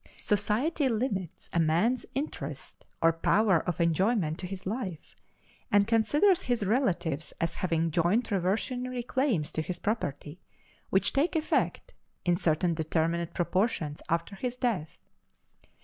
[0.19, 5.15] Society limits a man's interest or power of enjoyment to his life,
[5.71, 10.39] and considers his relatives as having joint reversionary claims to his property,
[10.89, 11.93] which take effect,
[12.25, 14.97] in certain determinate proportions, after his death.